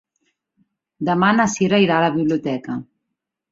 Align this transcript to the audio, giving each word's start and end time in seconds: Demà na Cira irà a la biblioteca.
Demà 1.09 1.29
na 1.41 1.47
Cira 1.57 1.81
irà 1.85 1.99
a 1.99 2.05
la 2.07 2.11
biblioteca. 2.19 2.81